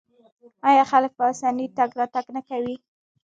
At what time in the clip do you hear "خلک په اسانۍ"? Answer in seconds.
0.91-1.67